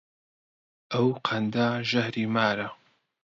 [0.91, 2.67] ئەو قەندە ژەهری مارە